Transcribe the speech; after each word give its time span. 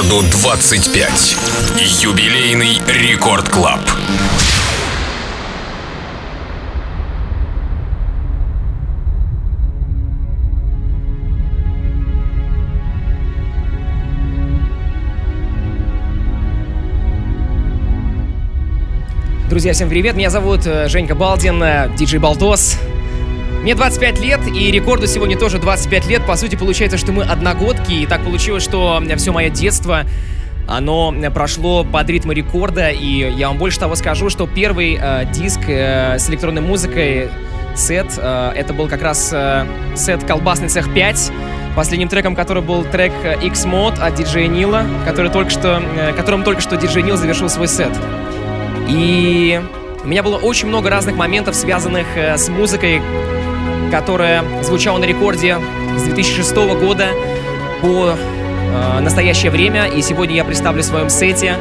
Рекорду 0.00 0.22
25. 0.30 1.36
Юбилейный 2.02 2.80
Record 2.86 3.50
Club. 3.50 3.80
Друзья, 19.50 19.74
всем 19.74 19.90
привет, 19.90 20.16
меня 20.16 20.30
зовут 20.30 20.66
э, 20.66 20.88
Женька 20.88 21.14
Балдин, 21.14 21.62
э, 21.62 21.90
диджей 21.94 22.20
Baldos. 22.20 22.78
Мне 23.62 23.74
25 23.74 24.20
лет, 24.20 24.40
и 24.46 24.70
рекорду 24.70 25.06
сегодня 25.06 25.38
тоже 25.38 25.58
25 25.58 26.06
лет. 26.06 26.26
По 26.26 26.36
сути, 26.36 26.56
получается, 26.56 26.96
что 26.96 27.12
мы 27.12 27.24
одногодки, 27.24 27.92
и 27.92 28.06
так 28.06 28.24
получилось, 28.24 28.62
что 28.62 29.02
все 29.16 29.32
мое 29.32 29.50
детство 29.50 30.04
оно 30.66 31.12
прошло 31.34 31.84
под 31.84 32.08
ритмы 32.08 32.34
рекорда, 32.34 32.90
и 32.90 33.30
я 33.32 33.48
вам 33.48 33.58
больше 33.58 33.80
того 33.80 33.96
скажу, 33.96 34.30
что 34.30 34.46
первый 34.46 34.98
э, 35.00 35.24
диск 35.32 35.60
э, 35.66 36.16
с 36.18 36.30
электронной 36.30 36.62
музыкой, 36.62 37.28
сет, 37.74 38.06
э, 38.16 38.52
это 38.54 38.72
был 38.72 38.86
как 38.86 39.02
раз 39.02 39.30
э, 39.32 39.66
сет 39.96 40.22
«Колбасный 40.24 40.68
цех 40.68 40.86
5», 40.88 41.32
Последним 41.76 42.08
треком, 42.08 42.34
который 42.34 42.64
был 42.64 42.84
трек 42.84 43.12
X-Mode 43.42 44.00
от 44.00 44.14
диджея 44.14 44.48
Нила, 44.48 44.84
который 45.06 45.30
только 45.30 45.50
что, 45.50 45.80
э, 45.96 46.12
которым 46.14 46.42
только 46.42 46.60
что 46.60 46.76
диджей 46.76 47.02
Нил 47.02 47.16
завершил 47.16 47.48
свой 47.48 47.68
сет. 47.68 47.92
И 48.88 49.60
у 50.02 50.08
меня 50.08 50.24
было 50.24 50.36
очень 50.36 50.66
много 50.66 50.90
разных 50.90 51.14
моментов, 51.14 51.54
связанных 51.54 52.06
э, 52.16 52.36
с 52.36 52.48
музыкой, 52.48 53.00
которая 53.90 54.44
звучала 54.62 54.98
на 54.98 55.04
рекорде 55.04 55.58
с 55.96 56.02
2006 56.02 56.54
года 56.54 57.08
по 57.82 58.14
э, 58.14 59.00
настоящее 59.00 59.50
время. 59.50 59.86
И 59.86 60.02
сегодня 60.02 60.36
я 60.36 60.44
представлю 60.44 60.82
в 60.82 60.86
своем 60.86 61.10
сете 61.10 61.56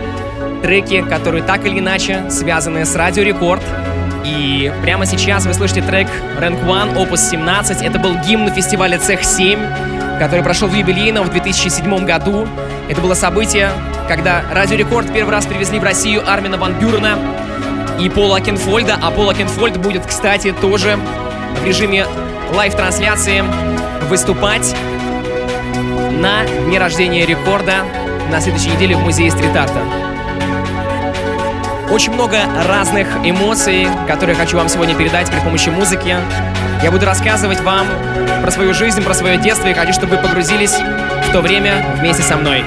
треки, 0.61 1.01
которые 1.01 1.43
так 1.43 1.65
или 1.65 1.79
иначе 1.79 2.29
связаны 2.29 2.85
с 2.85 2.95
Радио 2.95 3.23
Рекорд. 3.23 3.61
И 4.25 4.71
прямо 4.81 5.05
сейчас 5.05 5.45
вы 5.45 5.53
слышите 5.53 5.81
трек 5.81 6.07
Rank 6.39 6.65
One, 6.65 6.95
Opus 6.95 7.29
17. 7.31 7.81
Это 7.81 7.99
был 7.99 8.15
гимн 8.27 8.51
фестиваля 8.51 8.99
Цех 8.99 9.23
7, 9.23 9.59
который 10.19 10.43
прошел 10.43 10.67
в 10.67 10.73
юбилейном 10.73 11.25
в 11.25 11.31
2007 11.31 12.05
году. 12.05 12.47
Это 12.89 13.01
было 13.01 13.13
событие, 13.13 13.71
когда 14.07 14.43
Радио 14.51 14.77
Рекорд 14.77 15.11
первый 15.13 15.31
раз 15.31 15.45
привезли 15.45 15.79
в 15.79 15.83
Россию 15.83 16.29
Армина 16.29 16.57
Ван 16.57 16.73
Бюрена 16.73 17.17
и 17.99 18.09
Пола 18.09 18.41
Кенфольда. 18.41 18.97
А 19.01 19.11
Пола 19.11 19.33
Кенфольд 19.33 19.77
будет, 19.77 20.05
кстати, 20.05 20.51
тоже 20.51 20.97
в 21.59 21.65
режиме 21.65 22.05
live-трансляции 22.53 23.43
выступать 24.07 24.75
на 26.11 26.45
дне 26.65 26.79
рождения 26.79 27.25
рекорда 27.25 27.85
на 28.31 28.41
следующей 28.41 28.71
неделе 28.71 28.95
в 28.95 28.99
музее 28.99 29.31
стрит-арта. 29.31 29.81
Очень 31.91 32.13
много 32.13 32.37
разных 32.67 33.07
эмоций, 33.23 33.87
которые 34.07 34.35
хочу 34.35 34.57
вам 34.57 34.69
сегодня 34.69 34.95
передать 34.95 35.29
при 35.29 35.39
помощи 35.39 35.69
музыки. 35.69 36.15
Я 36.83 36.91
буду 36.91 37.05
рассказывать 37.05 37.61
вам 37.61 37.87
про 38.41 38.51
свою 38.51 38.73
жизнь, 38.73 39.03
про 39.03 39.13
свое 39.13 39.37
детство 39.37 39.67
и 39.67 39.73
хочу, 39.73 39.93
чтобы 39.93 40.15
вы 40.15 40.21
погрузились 40.21 40.73
в 40.73 41.31
то 41.31 41.41
время 41.41 41.95
вместе 41.99 42.23
со 42.23 42.37
мной. 42.37 42.63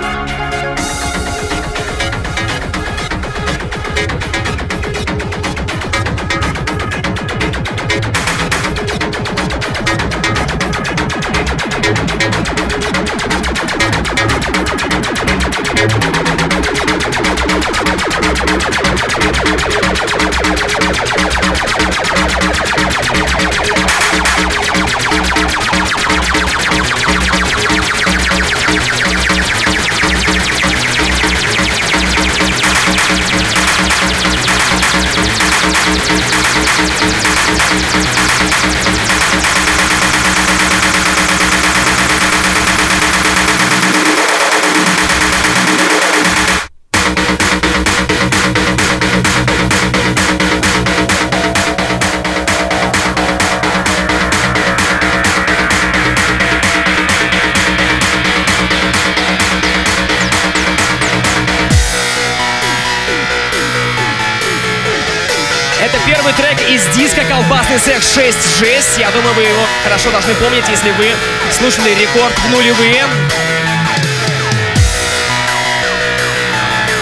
Колбасный 68.12 68.32
цех 68.32 68.32
6 68.32 68.58
жесть. 68.58 68.98
Я 68.98 69.10
думаю, 69.10 69.34
вы 69.34 69.42
его 69.42 69.66
хорошо 69.84 70.10
должны 70.10 70.34
помнить, 70.34 70.64
если 70.68 70.90
вы 70.92 71.10
слушали 71.50 71.90
рекорд 71.90 72.34
в 72.38 72.50
нулевые. 72.50 73.04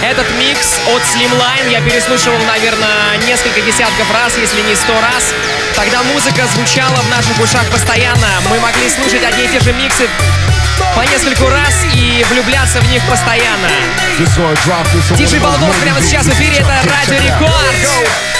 Этот 0.03 0.27
микс 0.39 0.81
от 0.89 1.03
Slimline 1.03 1.71
я 1.71 1.81
переслушивал, 1.83 2.39
наверное, 2.47 3.19
несколько 3.27 3.61
десятков 3.61 4.13
раз, 4.13 4.37
если 4.39 4.61
не 4.63 4.75
сто 4.75 4.93
раз. 5.01 5.33
Тогда 5.77 6.03
музыка 6.03 6.47
звучала 6.55 6.97
в 6.97 7.11
наших 7.11 7.39
ушах 7.41 7.65
постоянно. 7.71 8.29
Мы 8.49 8.59
могли 8.61 8.89
слушать 8.89 9.23
одни 9.23 9.45
и 9.45 9.49
те 9.49 9.61
же 9.61 9.73
миксы 9.73 10.09
по 10.97 11.03
нескольку 11.03 11.49
раз 11.49 11.75
и 11.95 12.25
влюбляться 12.31 12.81
в 12.81 12.91
них 12.91 13.03
постоянно. 13.05 13.69
Диджей 15.17 15.39
Балдов 15.39 15.77
прямо 15.81 16.01
сейчас 16.01 16.27
в 16.27 16.33
эфире, 16.33 16.59
это 16.59 16.75
Радио 16.85 17.23
Рекорд. 17.23 18.40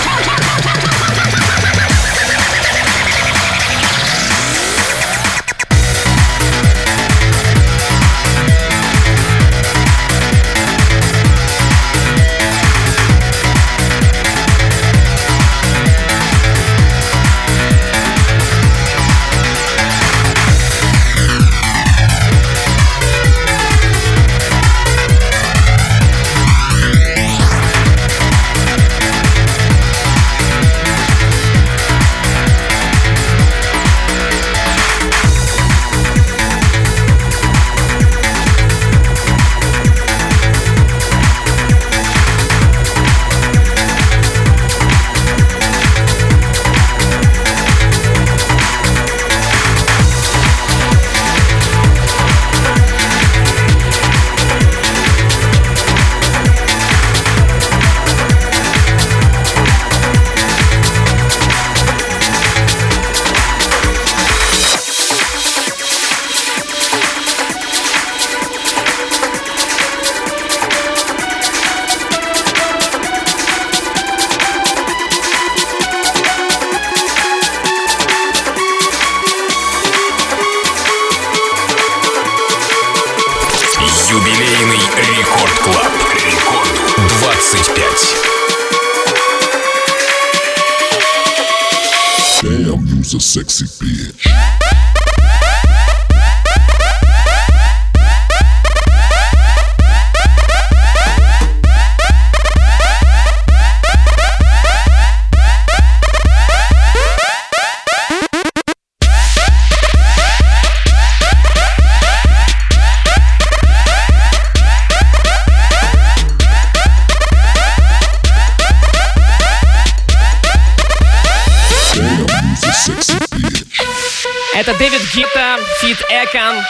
Это 124.71 124.79
David 124.79 125.01
Guetta, 125.13 125.57
feat. 125.81 125.97
Akon. 126.09 126.63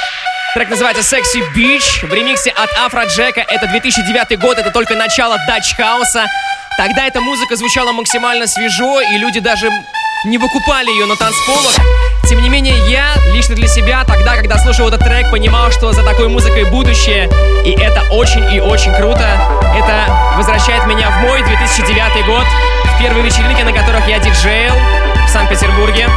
Трек 0.56 0.69
называется 0.69 1.03
«Sexy 1.03 1.44
Bitch» 1.56 2.04
в 2.03 2.12
ремиксе 2.12 2.50
от 2.50 2.69
Afrojack 2.80 3.06
а. 3.06 3.42
Это 3.42 3.68
2009 3.68 4.39
год, 4.39 4.57
это 4.57 4.71
только 4.71 4.95
начало 4.95 5.38
Dutch 5.46 5.75
House 5.75 6.11
а. 6.11 6.25
Тогда 6.77 7.06
эта 7.06 7.21
музыка 7.21 7.56
звучала 7.56 7.92
максимально 7.92 8.48
свежо, 8.48 9.01
и 9.01 9.18
люди 9.18 9.39
даже 9.39 9.69
не 10.25 10.39
выкупали 10.39 10.89
ее 10.89 11.06
на 11.06 11.15
танцполах. 11.15 11.75
Тем 12.27 12.42
не 12.42 12.50
менее, 12.50 12.75
я 12.89 13.13
лично 13.33 13.53
для 13.53 13.68
себя 13.68 14.03
тогда, 14.03 14.36
когда 14.36 14.57
слушал 14.57 14.88
этот 14.88 15.01
трек, 15.01 15.30
понимал, 15.30 15.71
что 15.71 15.92
за 15.94 16.03
такой 16.03 16.27
музыкой 16.27 16.63
будущее, 16.71 17.30
и 17.65 17.71
это 17.80 18.01
очень 18.09 18.51
и 18.51 18.59
очень 18.59 18.95
круто. 18.95 19.38
Это 19.75 20.33
возвращает 20.38 20.88
меня 20.88 21.12
в 21.12 21.21
мой 21.21 21.44
2009 21.44 22.25
год, 22.25 22.48
в 22.86 23.00
первые 23.00 23.24
вечеринки, 23.24 23.62
на 23.62 23.74
которых 23.74 24.07
я 24.07 24.18
диджейл 24.18 24.74
в 25.27 25.30
Санкт-Петербурге. 25.30 26.07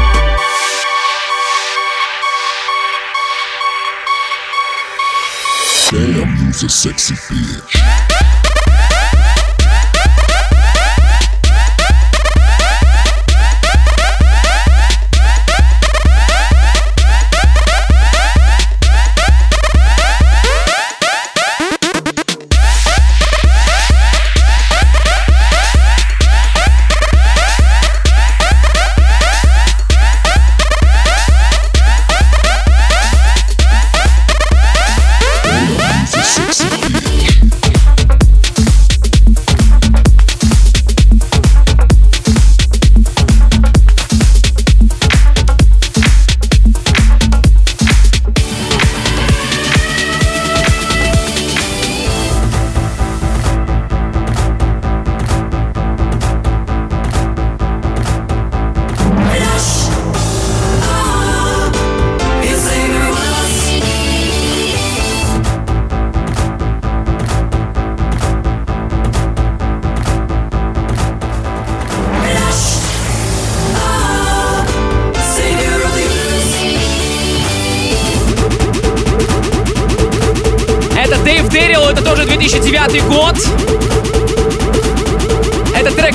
Damn, 5.94 6.46
you's 6.46 6.64
a 6.64 6.68
sexy 6.68 7.14
bitch. 7.14 8.13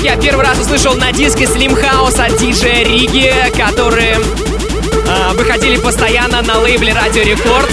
Трек 0.00 0.04
я 0.04 0.16
первый 0.16 0.44
раз 0.44 0.58
услышал 0.58 0.94
на 0.94 1.12
диске 1.12 1.44
Slim 1.44 1.78
House 1.80 2.20
от 2.20 2.36
диджея 2.38 2.84
Риги, 2.84 3.32
которые 3.56 4.16
э, 4.16 5.32
выходили 5.34 5.76
постоянно 5.76 6.42
на 6.42 6.58
лейбле 6.58 6.92
Радио 6.92 7.22
Рекорд. 7.22 7.70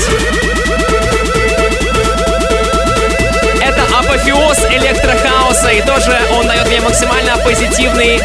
Это 3.62 3.84
апофеоз 4.00 4.58
электрохауса, 4.72 5.70
и 5.70 5.82
тоже 5.82 6.18
он 6.34 6.48
дает 6.48 6.68
мне 6.68 6.82
максимально 6.82 7.38
позитивный 7.44 8.22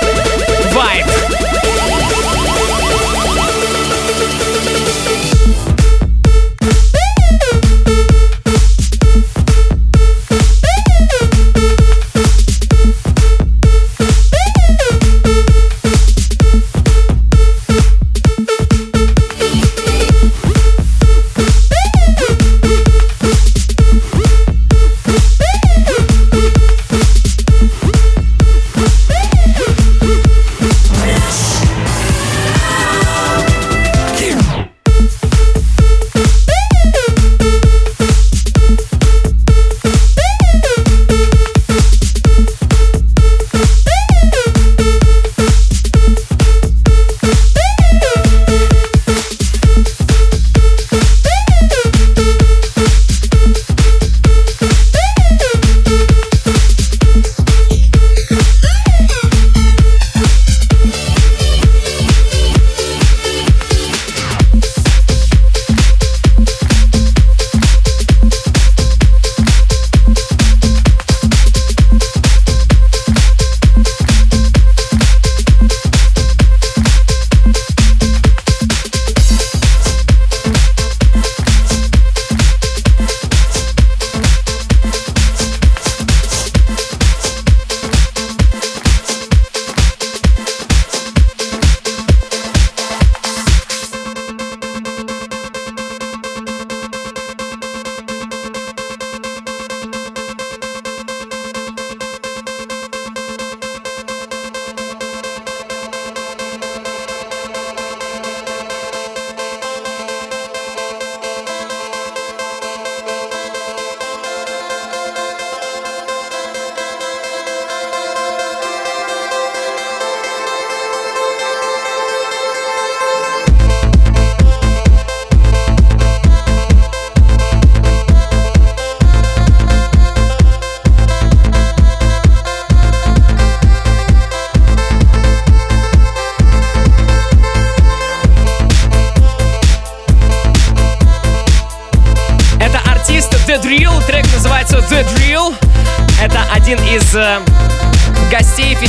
вайб. 0.73 1.07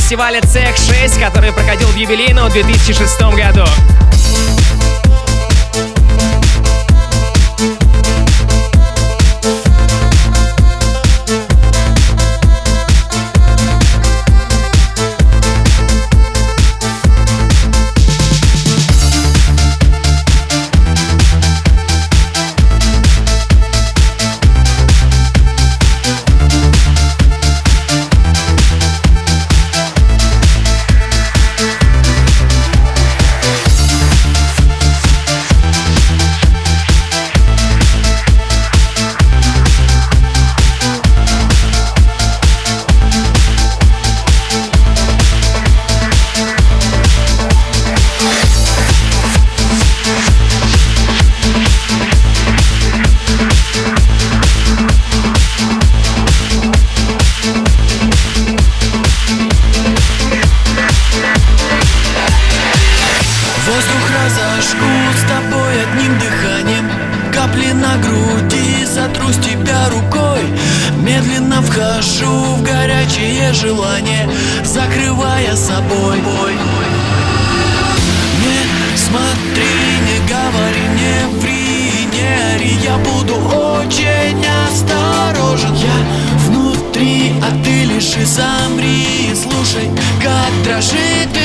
фестиваля 0.04 0.42
«Цех-6», 0.42 1.18
который 1.18 1.54
проходил 1.54 1.88
в 1.88 1.96
юбилейном 1.96 2.50
2006 2.50 3.22
году. 3.22 3.64
Вхожу 71.74 72.28
в 72.28 72.62
горячее 72.62 73.52
желание 73.52 74.30
Закрывая 74.64 75.56
собой 75.56 76.20
бой. 76.20 76.54
Не 78.44 78.96
смотри, 78.96 79.64
не 80.06 80.20
говори, 80.30 80.86
не 81.00 81.40
ври, 81.40 82.06
не 82.14 82.54
ори 82.54 82.78
Я 82.84 82.98
буду 82.98 83.34
очень 83.34 84.46
осторожен 84.68 85.74
Я 85.74 86.46
внутри, 86.46 87.34
а 87.42 87.64
ты 87.64 87.86
лишь 87.86 88.18
и 88.18 88.24
замри 88.24 89.34
Слушай, 89.34 89.90
как 90.22 90.52
дрожит 90.64 91.43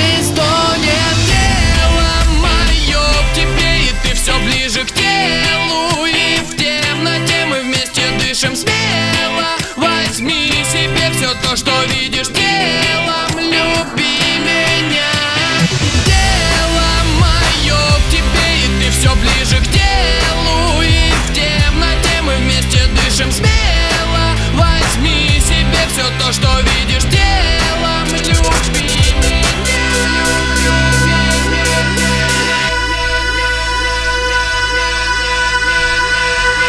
все 25.98 26.08
то, 26.18 26.32
что 26.32 26.48
видишь 26.60 27.02
делом 27.04 28.06
любви 28.14 29.14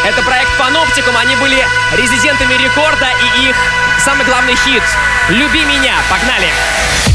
Это 0.04 0.24
проект 0.24 0.58
Паноптикум, 0.58 1.16
они 1.18 1.36
были 1.36 1.64
резидентами 1.98 2.54
рекорда 2.56 3.08
и 3.08 3.50
их 3.50 3.56
самый 4.00 4.26
главный 4.26 4.56
хит 4.56 4.84
«Люби 5.30 5.64
меня». 5.66 5.94
Погнали! 6.10 6.48
Погнали! 6.48 7.09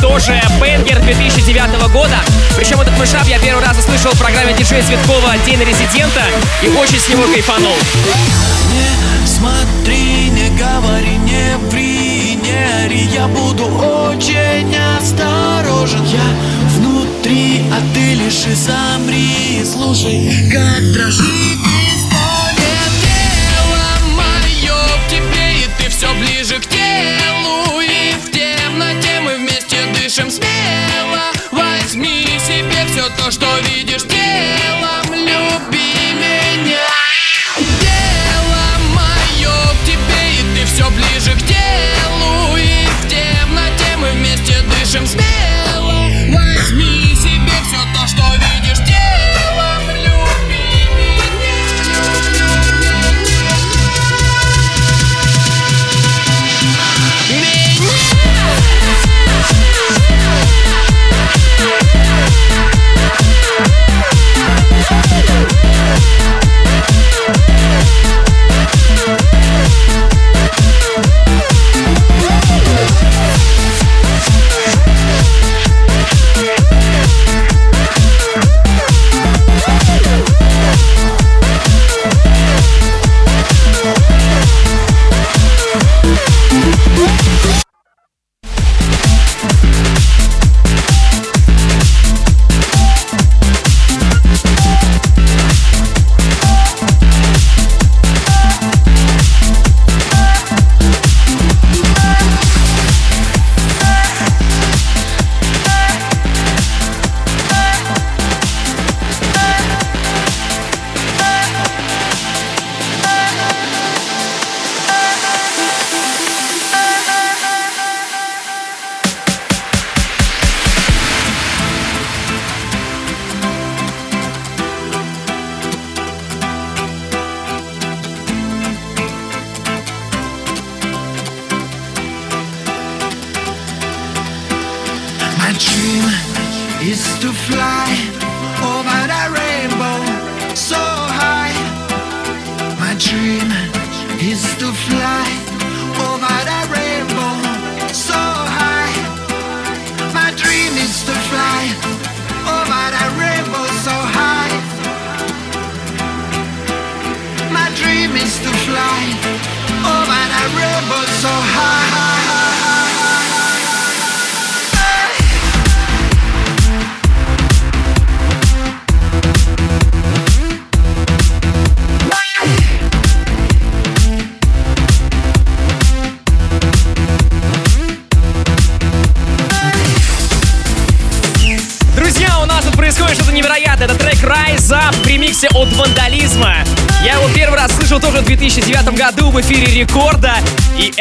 Тоже 0.00 0.40
бенгер 0.60 1.00
2009 1.00 1.92
года. 1.92 2.18
Причем 2.56 2.80
этот 2.80 2.96
мышап 2.98 3.26
я 3.26 3.38
первый 3.38 3.64
раз 3.64 3.78
услышал 3.78 4.12
в 4.12 4.18
программе 4.18 4.52
диджея 4.54 4.82
Светкова 4.82 5.34
«День 5.44 5.60
резидента» 5.60 6.22
и 6.62 6.68
очень 6.68 6.98
с 6.98 7.08
него 7.08 7.24
кайфанул. 7.32 7.76
Не 8.72 9.26
смотри, 9.26 10.30
не 10.30 10.50
говори, 10.50 11.16
не 11.18 11.56
ври, 11.68 12.38
не 12.42 12.84
ори, 12.84 13.08
я 13.12 13.26
буду 13.28 13.64
очень 13.64 14.74
осторожен. 14.98 16.04
Я 16.04 16.20
внутри, 16.76 17.62
а 17.72 17.94
ты 17.94 18.14
лишь 18.14 18.46
и 18.46 18.54
замри, 18.54 19.64
слушай, 19.64 20.50
как 20.50 20.92
дрожит. 20.92 21.22
дышим 30.12 30.30
смело. 30.30 31.20
Возьми 31.50 32.22
себе 32.38 32.84
все 32.86 33.08
то, 33.16 33.30
что 33.30 33.46
видишь 33.60 34.02
телом. 34.02 35.10
Люби 35.10 36.12
меня. 36.12 36.86
Дело 37.80 38.62
мое 38.94 39.54
к 39.72 39.84
тебе 39.86 40.34
И 40.38 40.54
ты 40.54 40.66
все 40.66 40.90
ближе 40.90 41.32
к 41.34 41.46
телу 41.46 42.56
И 42.56 42.86
в 42.86 43.08
темноте 43.08 43.96
мы 43.96 44.10
вместе 44.10 44.60
дышим 44.62 45.06
смело. 45.06 45.31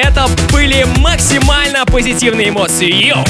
Это 0.01 0.27
были 0.51 0.85
максимально 0.97 1.85
позитивные 1.85 2.49
эмоции. 2.49 2.91
Йоу! 2.91 3.23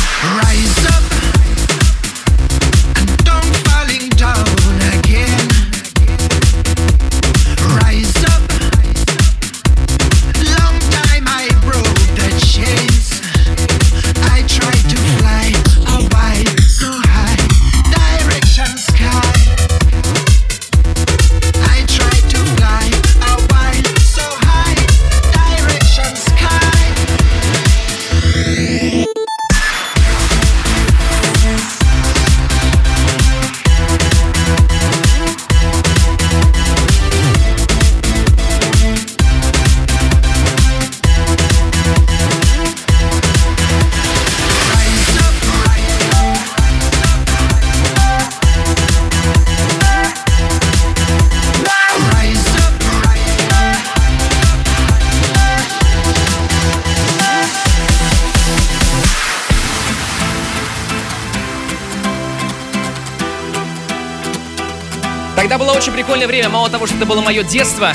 Очень 65.60 65.92
прикольное 65.92 66.28
время. 66.28 66.50
Мало 66.50 66.70
того, 66.70 66.88
что 66.88 66.96
это 66.96 67.06
было 67.06 67.22
мое 67.22 67.44
детство, 67.44 67.94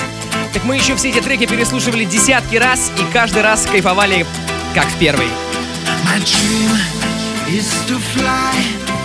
так 0.52 0.64
мы 0.64 0.76
еще 0.76 0.94
все 0.96 1.08
эти 1.08 1.20
треки 1.20 1.46
переслушивали 1.46 2.04
десятки 2.04 2.56
раз 2.56 2.90
и 2.98 3.12
каждый 3.12 3.42
раз 3.42 3.66
кайфовали, 3.66 4.26
как 4.74 4.84
в 4.84 4.98
первый. 4.98 5.28
My 6.04 6.18
dream 6.18 6.76
is 7.48 7.66
to 7.88 7.98
fly 8.14 8.95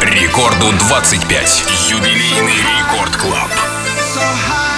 Рекорду 0.00 0.72
25. 0.72 1.64
Юбилейный 1.90 2.52
Рекорд 2.52 3.16
Клаб. 3.16 3.50
So 4.14 4.20
high, 4.20 4.77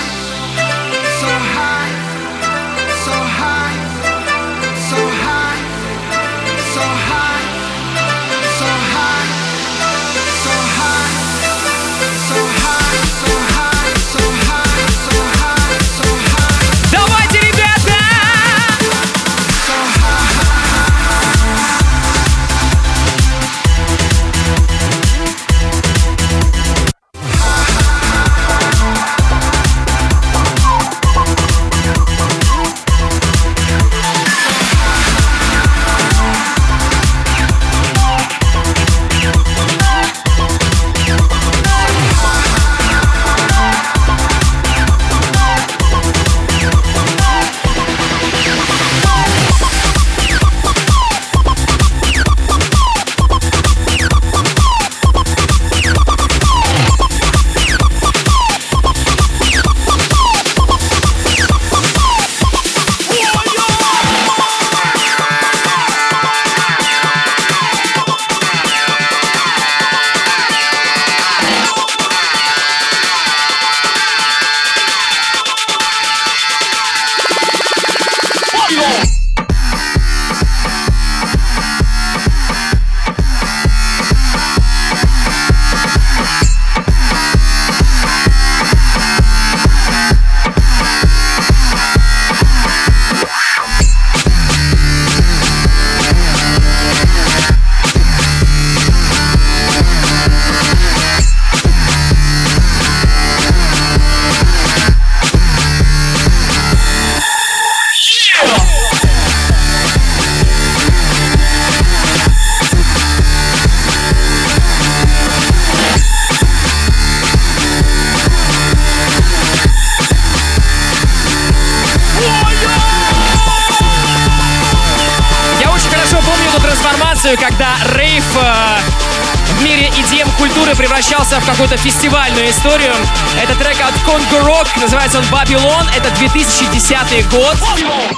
какую-то 131.60 131.76
фестивальную 131.76 132.48
историю. 132.48 132.94
Это 133.38 133.54
трек 133.56 133.76
от 133.82 133.92
Congo 134.08 134.46
Rock, 134.46 134.66
называется 134.80 135.18
он 135.18 135.24
Babylon, 135.24 135.84
это 135.94 136.08
2010 136.18 137.28
год. 137.28 137.56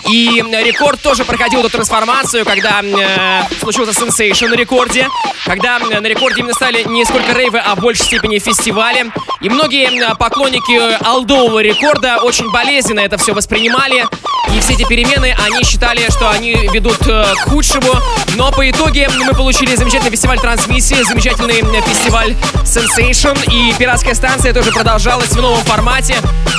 И 0.08 0.40
рекорд 0.64 1.02
тоже 1.02 1.24
проходил 1.24 1.58
эту 1.58 1.70
трансформацию, 1.70 2.44
когда 2.44 2.80
э, 2.84 3.42
случился 3.58 3.92
сенсейшн 3.98 4.44
на 4.44 4.54
рекорде, 4.54 5.08
когда 5.44 5.80
на 5.80 6.06
рекорде 6.06 6.42
именно 6.42 6.54
стали 6.54 6.84
не 6.84 7.04
сколько 7.04 7.32
рейвы, 7.32 7.58
а 7.58 7.74
в 7.74 7.80
большей 7.80 8.06
степени 8.06 8.38
фестивали. 8.38 9.10
И 9.40 9.48
многие 9.48 10.14
поклонники 10.14 11.02
алдового 11.04 11.58
рекорда 11.58 12.18
очень 12.22 12.48
болезненно 12.52 13.00
это 13.00 13.16
все 13.16 13.32
воспринимали. 13.32 14.06
И 14.54 14.60
все 14.60 14.74
эти 14.74 14.84
перемены, 14.84 15.34
они 15.46 15.64
считали, 15.64 16.10
что 16.10 16.30
они 16.30 16.52
ведут 16.72 17.06
э, 17.06 17.34
к 17.44 17.50
худшему. 17.50 17.92
Но 18.36 18.52
по 18.52 18.68
итоге 18.68 19.08
мы 19.08 19.32
получили 19.32 19.74
замечательный 19.74 20.10
фестиваль 20.10 20.38
трансмиссии, 20.38 21.02
замечательный 21.02 21.62
фестиваль 21.82 22.36
Sensation. 22.64 23.38
И 23.50 23.72
пиратская 23.78 24.14
станция 24.14 24.52
тоже 24.52 24.70
продолжалась 24.70 25.30
в 25.30 25.40
новом 25.40 25.62
формате. 25.64 26.16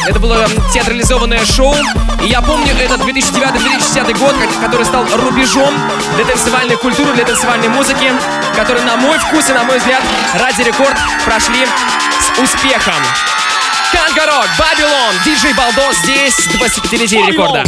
Это 0.07 0.19
было 0.19 0.47
театрализованное 0.73 1.45
шоу. 1.45 1.75
И 2.23 2.27
я 2.27 2.41
помню 2.41 2.73
этот 2.79 3.01
2009-2010 3.01 4.17
год, 4.17 4.35
который 4.61 4.85
стал 4.85 5.05
рубежом 5.15 5.73
для 6.15 6.25
танцевальной 6.25 6.77
культуры, 6.77 7.13
для 7.13 7.25
танцевальной 7.25 7.69
музыки, 7.69 8.11
который, 8.55 8.81
на 8.83 8.97
мой 8.97 9.17
вкус 9.19 9.49
и 9.49 9.53
на 9.53 9.63
мой 9.63 9.77
взгляд, 9.77 10.01
ради 10.39 10.63
рекорд 10.63 10.97
прошли 11.25 11.65
с 12.19 12.39
успехом. 12.41 13.01
Кангарок, 13.93 14.47
Бабилон, 14.57 15.15
диджей 15.23 15.53
Балдос 15.53 15.97
здесь, 16.03 16.47
25-летие 16.47 17.27
рекорда. 17.27 17.63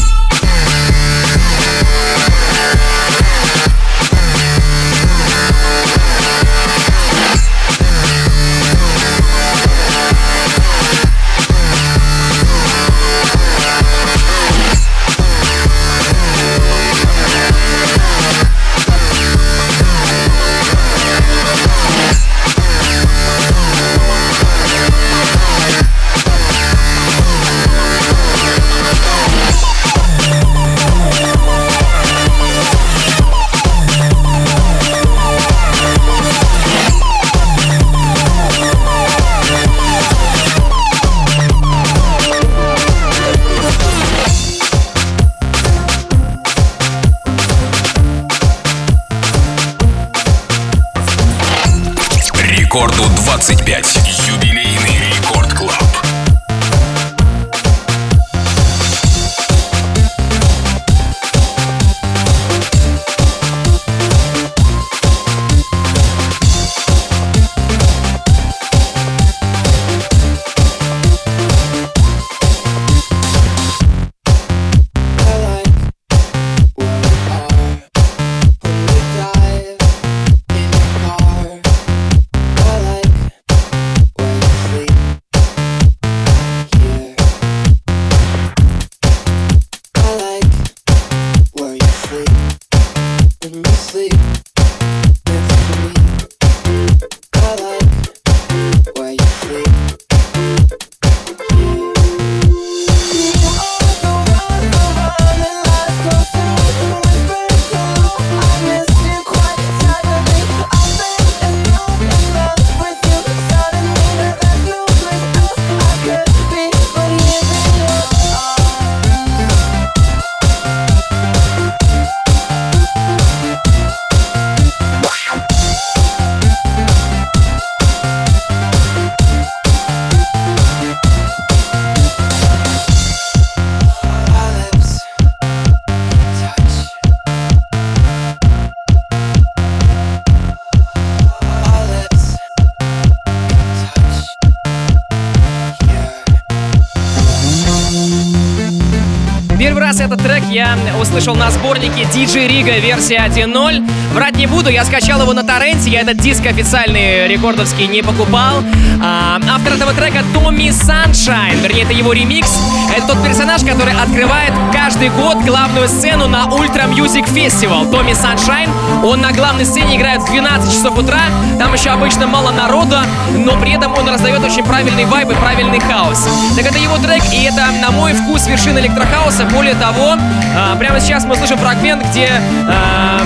Я 150.65 150.77
услышал 150.99 151.35
на 151.35 151.51
сборнике 151.51 152.03
DJ 152.03 152.47
Riga 152.47 152.79
версия 152.79 153.17
1.0. 153.17 153.83
Врать 154.13 154.37
не 154.37 154.47
буду, 154.47 154.69
я 154.69 154.83
скачал 154.85 155.21
его 155.21 155.33
на 155.33 155.43
торренте, 155.43 155.89
я 155.89 156.01
этот 156.01 156.17
диск 156.17 156.45
официальный 156.45 157.27
рекордовский 157.27 157.87
не 157.87 158.01
покупал. 158.01 158.63
А, 159.03 159.39
автор 159.49 159.73
этого 159.73 159.93
трека 159.93 160.23
Tommy 160.33 160.71
Sunshine, 160.71 161.59
вернее, 161.59 161.83
это 161.83 161.93
его 161.93 162.13
ремикс. 162.13 162.59
Это 162.95 163.07
тот 163.07 163.23
персонаж, 163.23 163.61
который 163.63 163.93
открывает 163.93 164.53
каждый 164.73 165.09
год 165.09 165.37
главную 165.43 165.87
сцену 165.87 166.27
на 166.27 166.45
Ultra 166.45 166.89
Music 166.89 167.25
Festival. 167.25 167.91
Tommy 167.91 168.13
Sunshine, 168.13 168.69
он 169.03 169.21
на 169.21 169.31
главной 169.31 169.65
сцене 169.65 169.97
играет 169.97 170.21
в 170.21 170.25
12 170.27 170.71
часов 170.71 170.97
утра, 170.97 171.21
там 171.59 171.73
еще 171.73 171.89
обычно 171.89 172.27
мало 172.27 172.51
народа, 172.51 173.03
но 173.35 173.59
при 173.59 173.73
этом 173.73 173.93
он 173.93 174.07
раздает 174.07 174.43
очень 174.43 174.63
правильный 174.63 175.05
вайб 175.05 175.29
и 175.29 175.35
правильный 175.35 175.79
хаос. 175.79 176.27
Так 176.55 176.65
это 176.65 176.77
его 176.79 176.97
трек, 176.97 177.23
и 177.33 177.43
это, 177.43 177.65
на 177.81 177.91
мой 177.91 178.13
вкус, 178.13 178.47
вершина 178.47 178.79
электрохауса. 178.79 179.45
Более 179.45 179.75
того, 179.75 180.15
а, 180.57 180.75
прямо 180.75 180.99
сейчас 180.99 181.25
мы 181.25 181.35
слышим 181.35 181.57
фрагмент, 181.57 182.03
где 182.09 182.29
а, 182.67 183.21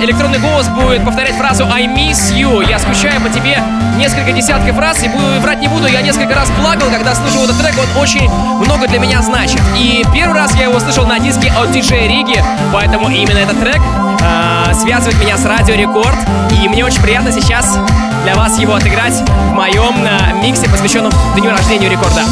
электронный 0.00 0.38
голос 0.38 0.68
будет 0.68 1.04
повторять 1.04 1.36
фразу 1.36 1.66
I 1.70 1.86
miss 1.86 2.32
you. 2.32 2.68
Я 2.68 2.78
скучаю 2.78 3.20
по 3.20 3.28
тебе 3.28 3.58
несколько 3.96 4.32
десятков 4.32 4.78
раз, 4.78 5.02
и 5.02 5.08
буду, 5.08 5.40
врать 5.40 5.60
не 5.60 5.68
буду, 5.68 5.86
я 5.86 6.02
несколько 6.02 6.34
раз 6.34 6.48
плакал, 6.50 6.88
когда 6.90 7.14
слушал 7.14 7.44
этот 7.44 7.58
трек, 7.58 7.74
он 7.78 8.00
очень 8.00 8.30
много 8.64 8.86
для 8.86 9.00
меня 9.00 9.20
значит. 9.22 9.60
И 9.76 10.04
первый 10.14 10.34
раз 10.34 10.54
я 10.54 10.64
его 10.64 10.78
слышал 10.78 11.04
на 11.06 11.18
диске 11.18 11.52
от 11.52 11.70
DJ 11.70 12.06
Риги, 12.06 12.42
поэтому 12.72 13.08
именно 13.08 13.38
этот 13.38 13.58
трек 13.60 13.80
а, 14.22 14.72
связывает 14.74 15.18
меня 15.20 15.36
с 15.36 15.44
Радио 15.44 15.74
Рекорд, 15.74 16.18
и 16.62 16.68
мне 16.68 16.84
очень 16.84 17.02
приятно 17.02 17.32
сейчас 17.32 17.76
для 18.22 18.34
вас 18.36 18.58
его 18.58 18.74
отыграть 18.74 19.14
в 19.14 19.52
моем 19.52 19.94
а, 20.04 20.32
миксе, 20.34 20.68
посвященном 20.68 21.12
дню 21.36 21.50
рождения 21.50 21.88
рекорда. 21.88 22.22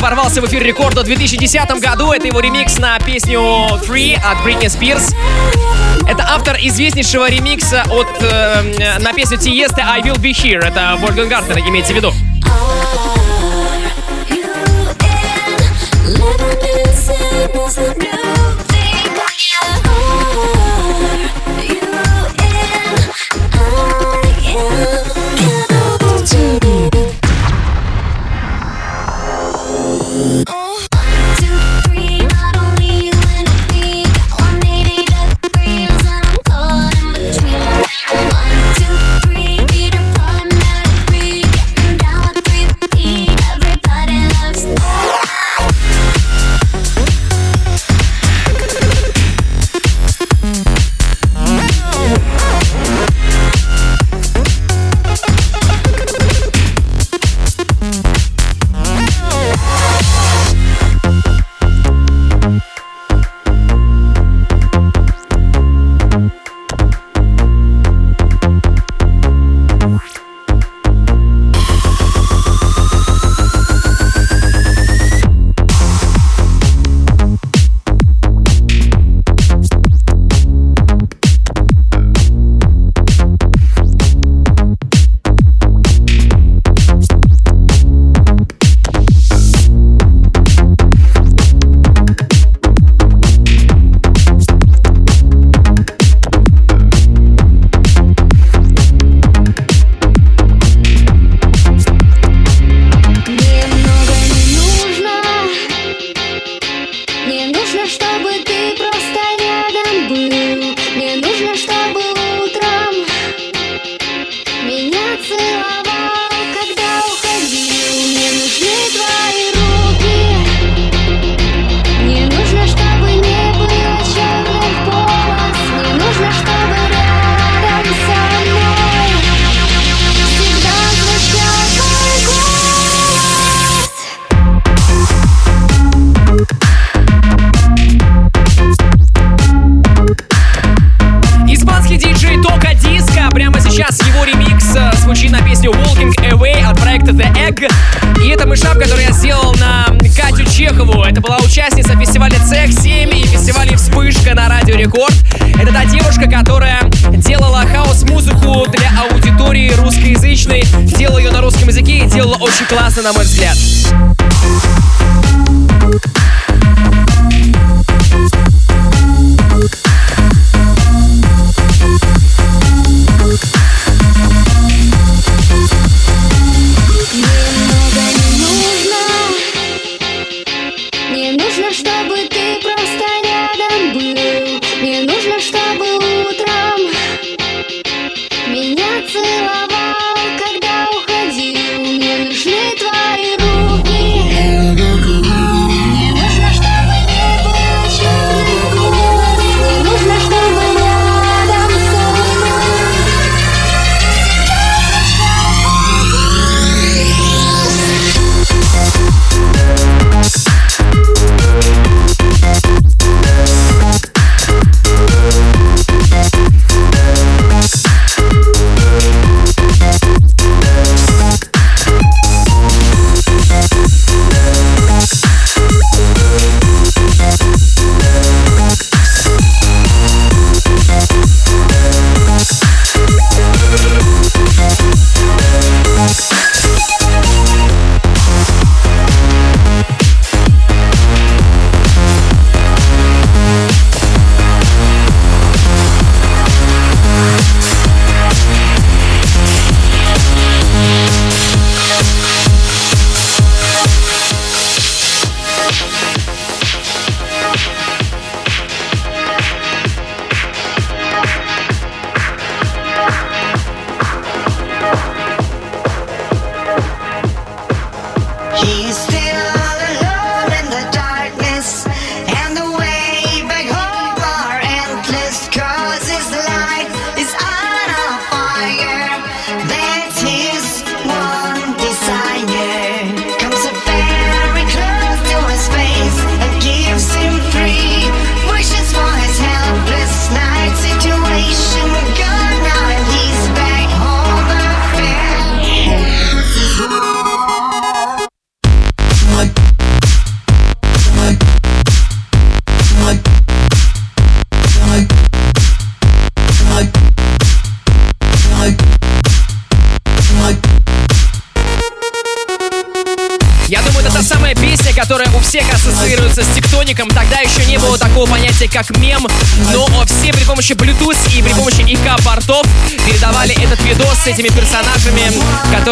Ворвался 0.00 0.40
в 0.40 0.46
эфир 0.46 0.62
рекорда 0.62 1.02
в 1.02 1.04
2010 1.04 1.70
году. 1.80 2.12
Это 2.12 2.26
его 2.26 2.40
ремикс 2.40 2.78
на 2.78 2.98
песню 2.98 3.40
Free 3.86 4.14
от 4.14 4.42
Бритни 4.42 4.68
Спирс. 4.68 5.14
Это 6.06 6.24
автор 6.28 6.56
известнейшего 6.60 7.28
ремикса 7.30 7.82
от, 7.90 8.08
э, 8.22 8.98
на 8.98 9.12
песню 9.12 9.38
Тиеста 9.38 9.82
I 9.82 10.00
Will 10.00 10.18
Be 10.18 10.30
Here. 10.30 10.64
Это 10.64 10.96
Вольган 10.98 11.28
Гартнер, 11.28 11.58
имеется 11.58 11.92
в 11.92 11.96
виду. 11.96 12.12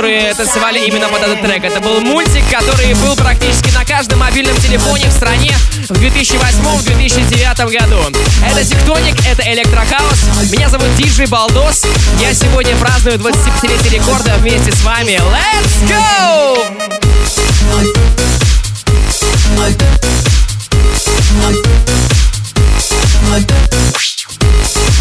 Которые 0.01 0.33
танцевали 0.33 0.79
именно 0.87 1.09
под 1.09 1.23
этот 1.23 1.43
трек. 1.43 1.63
Это 1.63 1.79
был 1.79 2.01
мультик, 2.01 2.43
который 2.51 2.95
был 2.95 3.15
практически 3.17 3.69
на 3.75 3.85
каждом 3.85 4.21
мобильном 4.21 4.57
телефоне 4.57 5.07
в 5.09 5.13
стране 5.13 5.53
в 5.91 5.93
2008-2009 5.93 7.79
году. 7.79 7.99
Это 8.47 8.65
тектоник, 8.65 9.15
это 9.27 9.43
электрохаус. 9.53 10.51
Меня 10.51 10.71
зовут 10.71 10.89
Диджей 10.97 11.27
Балдос. 11.27 11.85
Я 12.19 12.33
сегодня 12.33 12.75
праздную 12.77 13.19
25-летие 13.19 13.97
рекорда 13.97 14.37
вместе 14.39 14.73
с 14.73 14.83
вами. 14.85 15.21
Let's 15.21 15.87
go! 15.87 16.81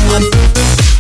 которых 0.09 0.98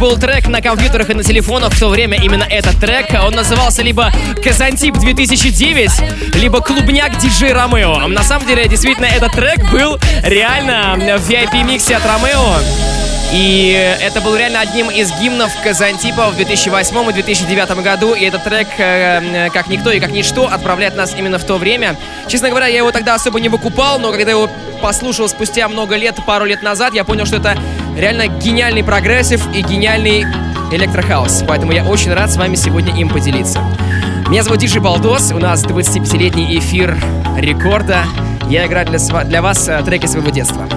был 0.00 0.16
трек 0.16 0.48
на 0.48 0.62
компьютерах 0.62 1.10
и 1.10 1.14
на 1.14 1.22
телефонах 1.22 1.74
в 1.74 1.78
то 1.78 1.90
время 1.90 2.16
именно 2.16 2.44
этот 2.44 2.80
трек. 2.80 3.08
Он 3.22 3.34
назывался 3.34 3.82
либо 3.82 4.10
Казантип 4.42 4.94
2009, 4.94 6.36
либо 6.36 6.62
Клубняк 6.62 7.18
Диджей 7.18 7.52
Ромео. 7.52 8.08
На 8.08 8.22
самом 8.22 8.46
деле, 8.46 8.66
действительно, 8.66 9.04
этот 9.04 9.32
трек 9.32 9.70
был 9.70 9.98
реально 10.22 11.18
в 11.18 11.30
VIP-миксе 11.30 11.96
от 11.96 12.06
Ромео. 12.06 12.56
И 13.32 13.96
это 14.00 14.22
был 14.22 14.34
реально 14.36 14.60
одним 14.60 14.90
из 14.90 15.12
гимнов 15.20 15.52
Казантипа 15.62 16.30
в 16.30 16.36
2008 16.36 17.10
и 17.10 17.12
2009 17.12 17.82
году. 17.82 18.14
И 18.14 18.24
этот 18.24 18.42
трек, 18.42 18.68
э, 18.78 19.50
как 19.52 19.68
никто 19.68 19.92
и 19.92 20.00
как 20.00 20.10
ничто, 20.10 20.46
отправляет 20.46 20.96
нас 20.96 21.14
именно 21.14 21.38
в 21.38 21.44
то 21.44 21.56
время. 21.58 21.96
Честно 22.26 22.48
говоря, 22.48 22.66
я 22.66 22.78
его 22.78 22.90
тогда 22.90 23.14
особо 23.14 23.38
не 23.38 23.50
выкупал, 23.50 23.98
но 24.00 24.12
когда 24.12 24.30
его 24.30 24.50
послушал 24.80 25.28
спустя 25.28 25.68
много 25.68 25.96
лет, 25.96 26.16
пару 26.26 26.46
лет 26.46 26.62
назад, 26.62 26.94
я 26.94 27.04
понял, 27.04 27.26
что 27.26 27.36
это 27.36 27.56
реально 27.96 28.26
гениальный 28.28 28.84
прогрессив 28.84 29.42
и 29.54 29.62
гениальный 29.62 30.24
электрохаус. 30.72 31.44
Поэтому 31.46 31.72
я 31.72 31.84
очень 31.84 32.12
рад 32.12 32.30
с 32.30 32.36
вами 32.36 32.54
сегодня 32.54 32.94
им 32.98 33.08
поделиться. 33.08 33.60
Меня 34.28 34.44
зовут 34.44 34.60
DJ 34.60 34.80
Baldos, 34.80 35.32
у 35.32 35.38
нас 35.38 35.64
25-летний 35.64 36.58
эфир 36.58 36.96
рекорда. 37.36 38.04
Я 38.48 38.66
играю 38.66 38.86
для, 38.86 38.98
для 39.24 39.42
вас 39.42 39.68
э, 39.68 39.82
треки 39.82 40.06
своего 40.06 40.30
детства. 40.30 40.68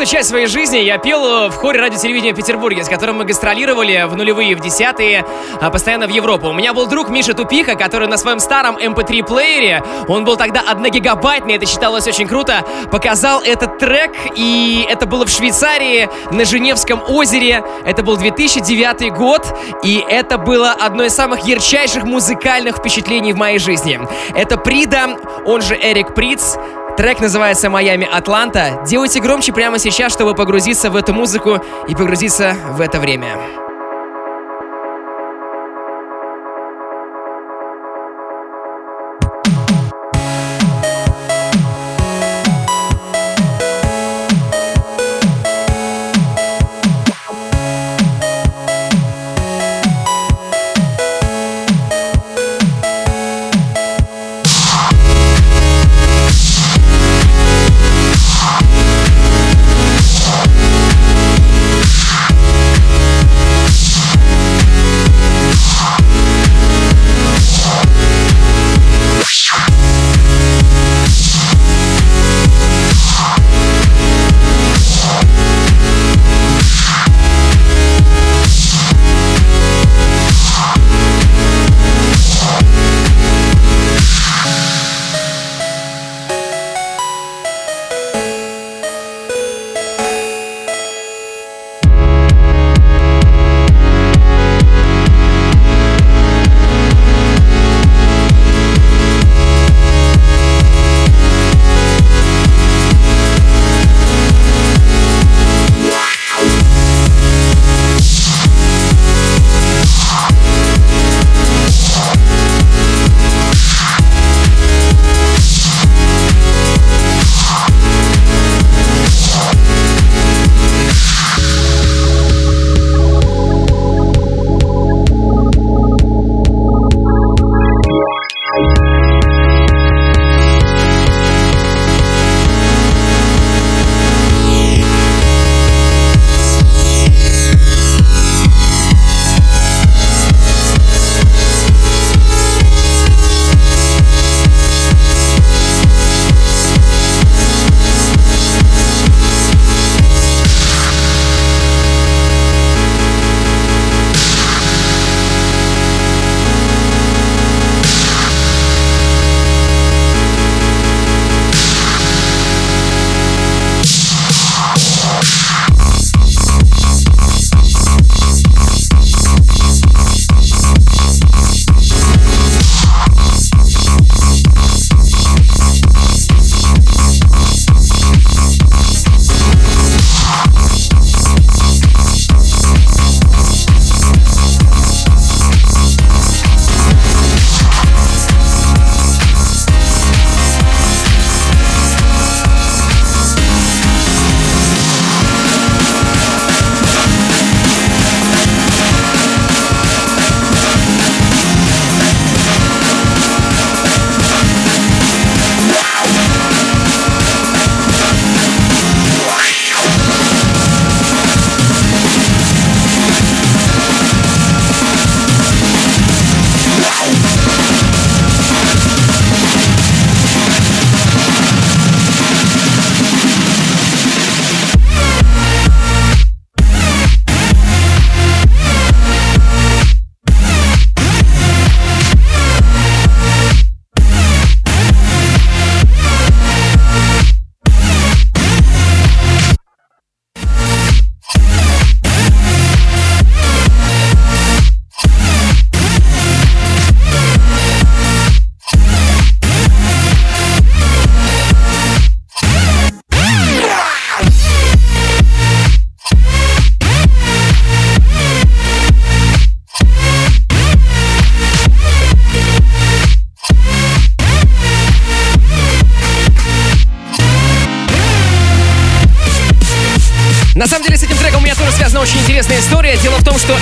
Какую-то 0.00 0.16
часть 0.16 0.30
своей 0.30 0.46
жизни 0.46 0.78
я 0.78 0.96
пел 0.96 1.50
в 1.50 1.56
хоре 1.56 1.78
радио 1.78 1.98
телевидения 1.98 2.32
в 2.32 2.36
Петербурге, 2.36 2.82
с 2.82 2.88
которым 2.88 3.18
мы 3.18 3.26
гастролировали 3.26 4.06
в 4.08 4.16
нулевые, 4.16 4.56
в 4.56 4.60
десятые, 4.60 5.26
а 5.60 5.68
постоянно 5.68 6.06
в 6.06 6.10
Европу. 6.10 6.48
У 6.48 6.54
меня 6.54 6.72
был 6.72 6.86
друг 6.86 7.10
Миша 7.10 7.34
Тупиха, 7.34 7.74
который 7.74 8.08
на 8.08 8.16
своем 8.16 8.40
старом 8.40 8.78
MP3 8.78 9.20
эм 9.20 9.26
плеере, 9.26 9.84
он 10.08 10.24
был 10.24 10.38
тогда 10.38 10.62
1 10.66 10.90
гигабайтный, 10.90 11.56
это 11.56 11.66
считалось 11.66 12.08
очень 12.08 12.26
круто, 12.26 12.64
показал 12.90 13.42
этот 13.42 13.76
трек, 13.76 14.12
и 14.36 14.86
это 14.88 15.04
было 15.04 15.26
в 15.26 15.28
Швейцарии, 15.28 16.08
на 16.30 16.46
Женевском 16.46 17.02
озере. 17.06 17.62
Это 17.84 18.02
был 18.02 18.16
2009 18.16 19.12
год, 19.12 19.54
и 19.84 20.02
это 20.08 20.38
было 20.38 20.70
одно 20.72 21.04
из 21.04 21.14
самых 21.14 21.44
ярчайших 21.44 22.04
музыкальных 22.04 22.78
впечатлений 22.78 23.34
в 23.34 23.36
моей 23.36 23.58
жизни. 23.58 24.00
Это 24.34 24.56
Прида, 24.56 25.18
он 25.44 25.60
же 25.60 25.74
Эрик 25.74 26.14
Приц, 26.14 26.56
Трек 27.00 27.18
называется 27.18 27.70
«Майами 27.70 28.06
Атланта». 28.06 28.82
Делайте 28.86 29.20
громче 29.20 29.54
прямо 29.54 29.78
сейчас, 29.78 30.12
чтобы 30.12 30.34
погрузиться 30.34 30.90
в 30.90 30.96
эту 30.96 31.14
музыку 31.14 31.58
и 31.88 31.94
погрузиться 31.94 32.54
в 32.72 32.80
это 32.82 33.00
время. 33.00 33.38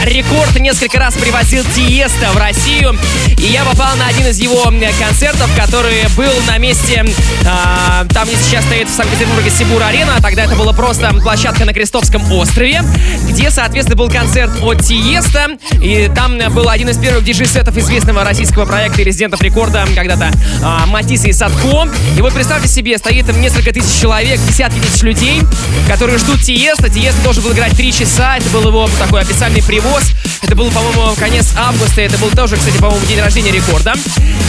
Рекорд 0.08 0.58
несколько 0.58 0.98
раз 0.98 1.16
привозил 1.16 1.62
Тиеста 1.74 2.30
в 2.30 2.36
Россию, 2.38 2.98
и 3.48 3.50
я 3.50 3.64
попал 3.64 3.96
на 3.96 4.08
один 4.08 4.26
из 4.26 4.38
его 4.38 4.64
концертов, 4.98 5.50
который 5.56 6.06
был 6.16 6.32
на 6.46 6.58
месте, 6.58 7.02
э, 7.04 8.04
там 8.12 8.28
где 8.28 8.36
сейчас 8.36 8.64
стоит 8.64 8.88
в 8.88 8.94
Санкт-Петербурге 8.94 9.50
Сибур-арена, 9.50 10.20
тогда 10.20 10.44
это 10.44 10.54
была 10.54 10.74
просто 10.74 11.14
площадка 11.14 11.64
на 11.64 11.72
Крестовском 11.72 12.30
острове, 12.32 12.82
где, 13.26 13.50
соответственно, 13.50 13.96
был 13.96 14.10
концерт 14.10 14.50
от 14.62 14.84
Тиеста, 14.84 15.56
и 15.82 16.10
там 16.14 16.38
был 16.52 16.68
один 16.68 16.90
из 16.90 16.98
первых 16.98 17.24
диджей-сетов 17.24 17.76
известного 17.78 18.22
российского 18.22 18.66
проекта 18.66 19.02
резидентов 19.02 19.40
рекорда 19.40 19.86
когда-то 19.94 20.30
э, 20.30 20.86
Матиса 20.86 21.28
и 21.28 21.32
Садко. 21.32 21.88
И 22.16 22.20
вот 22.20 22.34
представьте 22.34 22.68
себе, 22.68 22.98
стоит 22.98 23.26
там 23.26 23.40
несколько 23.40 23.72
тысяч 23.72 24.00
человек, 24.00 24.38
десятки 24.46 24.78
тысяч 24.78 25.00
людей, 25.02 25.40
которые 25.88 26.18
ждут 26.18 26.42
Тиеста, 26.42 26.90
Тиеста. 26.90 27.22
Должен 27.22 27.44
был 27.44 27.52
играть 27.52 27.74
3 27.74 27.92
часа. 27.92 28.36
Это 28.36 28.48
был 28.50 28.68
его 28.68 28.90
такой 28.98 29.22
официальный 29.22 29.62
привоз. 29.62 30.02
Это 30.42 30.54
был, 30.54 30.70
по-моему, 30.70 31.14
конец 31.16 31.54
августа. 31.56 32.02
Это 32.02 32.18
был 32.18 32.30
тоже, 32.30 32.56
кстати, 32.56 32.76
по-моему, 32.78 33.04
день 33.06 33.20
рождения 33.20 33.37
рекорда. 33.46 33.94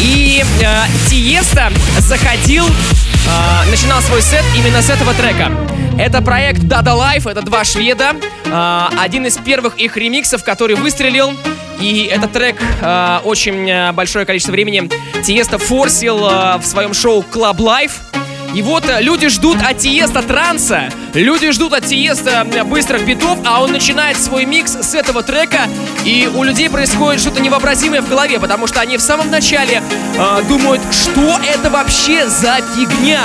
И 0.01 0.43
э, 0.61 1.09
Тиеста 1.09 1.71
заходил, 1.99 2.65
э, 2.65 3.69
начинал 3.69 4.01
свой 4.01 4.21
сет 4.21 4.43
именно 4.55 4.81
с 4.81 4.89
этого 4.89 5.13
трека. 5.13 5.51
Это 5.97 6.21
проект 6.21 6.63
Dada 6.63 6.97
Life, 6.97 7.29
это 7.29 7.41
два 7.41 7.63
шведа. 7.63 8.15
Э, 8.45 8.87
один 8.97 9.25
из 9.25 9.37
первых 9.37 9.77
их 9.77 9.95
ремиксов, 9.97 10.43
который 10.43 10.75
выстрелил. 10.75 11.33
И 11.79 12.09
этот 12.11 12.33
трек 12.33 12.57
э, 12.81 13.19
очень 13.23 13.69
э, 13.69 13.91
большое 13.93 14.25
количество 14.25 14.51
времени 14.51 14.89
Тиеста 15.23 15.57
форсил 15.57 16.27
э, 16.27 16.57
в 16.57 16.65
своем 16.65 16.93
шоу 16.93 17.21
Club 17.21 17.57
Life. 17.57 18.08
И 18.53 18.61
вот 18.61 18.89
э, 18.89 19.01
люди 19.01 19.29
ждут 19.29 19.57
от 19.61 19.77
Тиесто 19.77 20.21
транса, 20.23 20.89
люди 21.13 21.51
ждут 21.51 21.73
от 21.73 21.85
Тиесто 21.85 22.45
быстрых 22.65 23.05
битов, 23.05 23.37
а 23.45 23.61
он 23.61 23.71
начинает 23.71 24.17
свой 24.17 24.45
микс 24.45 24.71
с 24.71 24.95
этого 24.95 25.23
трека, 25.23 25.67
и 26.03 26.29
у 26.33 26.43
людей 26.43 26.69
происходит 26.69 27.21
что-то 27.21 27.41
невообразимое 27.41 28.01
в 28.01 28.09
голове, 28.09 28.39
потому 28.39 28.67
что 28.67 28.81
они 28.81 28.97
в 28.97 29.01
самом 29.01 29.29
начале 29.29 29.83
э, 30.17 30.41
думают, 30.47 30.81
что 30.91 31.39
это 31.47 31.69
вообще 31.69 32.27
за 32.27 32.57
фигня? 32.75 33.21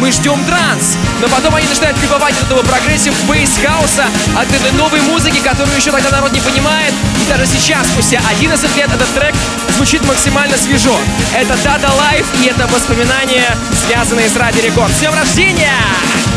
Мы 0.00 0.12
ждем 0.12 0.42
транс, 0.44 0.96
но 1.20 1.28
потом 1.28 1.56
они 1.56 1.66
начинают 1.66 1.98
кайфовать 1.98 2.34
от 2.34 2.44
этого 2.44 2.62
progressive 2.62 3.12
bass 3.24 3.50
хауса, 3.60 4.04
от 4.36 4.46
этой 4.52 4.70
новой 4.72 5.00
музыки, 5.00 5.38
которую 5.38 5.76
еще 5.76 5.90
тогда 5.90 6.10
народ 6.10 6.32
не 6.32 6.40
понимает, 6.40 6.94
и 7.20 7.28
даже 7.28 7.46
сейчас, 7.46 7.88
спустя 7.88 8.20
11 8.38 8.76
лет, 8.76 8.90
этот 8.92 9.08
трек 9.14 9.34
звучит 9.76 10.04
максимально 10.06 10.56
свежо. 10.56 10.96
Это 11.34 11.54
Dada 11.64 11.90
Life, 11.98 12.26
и 12.42 12.46
это 12.46 12.68
воспоминания, 12.68 13.56
связанные 13.86 14.28
с 14.28 14.36
Ради 14.36 14.60
Рекорд. 14.60 14.92
С 14.92 15.00
днем 15.00 15.14
рождения! 15.14 16.27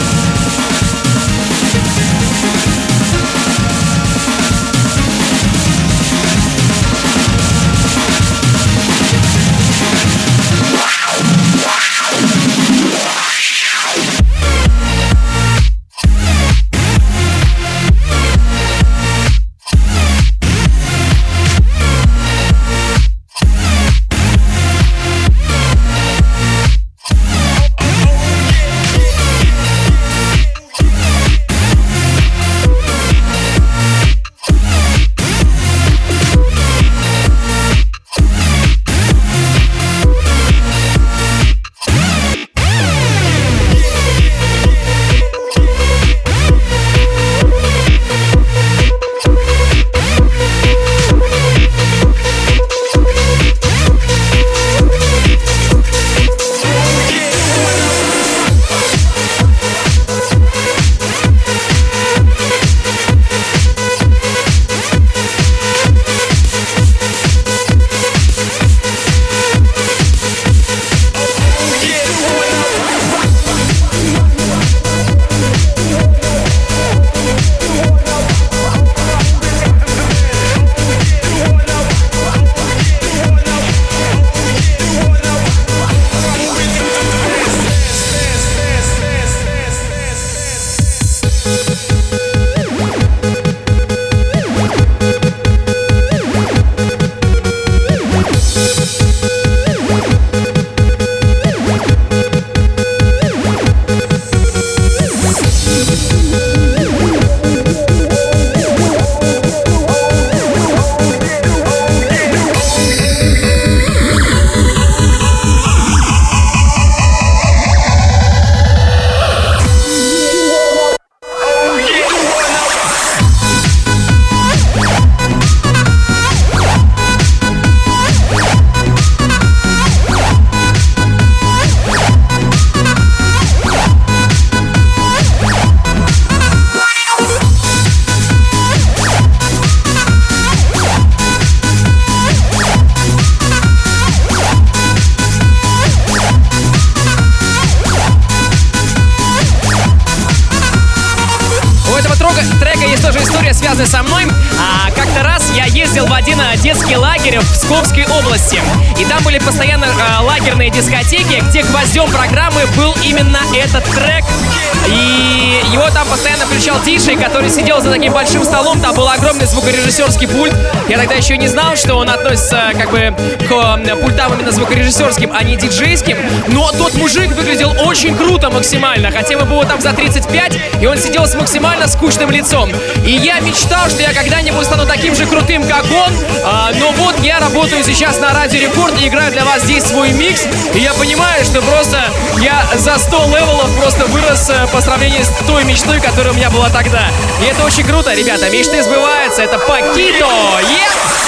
Звукорежиссерский 169.92 170.28
пульт. 170.28 170.54
Я 170.88 170.98
тогда 170.98 171.16
еще 171.16 171.38
не 171.38 171.48
знал, 171.48 171.76
что 171.76 171.96
он 171.96 172.10
относится 172.10 172.72
как 172.78 172.92
бы 172.92 173.14
к 173.48 173.96
пультам 173.96 174.34
именно 174.34 174.52
звукорежиссерским, 174.52 175.32
а 175.34 175.44
не 175.44 175.58
диджейским. 175.58 176.18
Но 176.48 176.72
тот 176.72 176.94
мужик 176.96 177.32
выглядел 177.32 177.74
очень 177.86 178.16
круто 178.16 178.50
максимально. 178.50 179.12
Хотя 179.12 179.38
бы 179.38 179.46
было 179.46 179.66
там 179.66 179.82
за 179.82 179.94
35, 179.94 180.58
и 180.82 180.86
он 180.86 180.98
сидел 180.98 181.28
с 181.28 181.36
максимально 181.36 181.88
скучным 181.88 182.32
лицом. 182.32 182.72
И 183.06 183.12
я 183.12 183.40
мечтал, 183.42 183.90
что 183.90 184.02
я 184.02 184.14
когда-нибудь 184.14 184.66
стану 184.66 184.86
таким 184.86 185.14
же 185.14 185.26
крутым, 185.26 185.64
как 185.64 185.84
он. 185.92 186.14
А, 186.46 186.72
но 186.80 186.92
вот 186.92 187.20
я 187.22 187.40
работаю 187.40 187.84
сейчас 187.84 188.20
на 188.20 188.34
Радио 188.34 188.62
Рекорд 188.62 188.94
и 189.02 189.08
играю 189.08 189.32
для 189.32 189.44
вас 189.44 189.64
здесь 189.64 189.84
свой 189.84 190.12
микс. 190.14 190.46
И 190.74 190.80
я 190.80 190.94
понимаю, 190.94 191.44
что 191.44 191.62
просто 191.62 192.02
я 192.42 192.66
за 192.78 192.98
100 192.98 193.26
левелов 193.28 193.70
просто 193.78 194.06
вырос 194.06 194.50
э, 194.50 194.68
по 194.72 194.82
сравнению 194.82 195.24
с 195.24 195.30
той 195.46 195.66
мечтой, 195.66 196.00
которая 196.00 196.34
у 196.34 196.36
меня 196.36 196.50
была 196.50 196.70
тогда. 196.70 197.04
И 197.42 197.46
это 197.46 197.66
очень 197.66 197.84
круто, 197.84 198.14
ребята. 198.14 198.50
Мечты 198.50 198.82
сбываются. 198.84 199.42
Это 199.42 199.58
Quito. 199.94 200.28
¡Yes! 200.70 201.21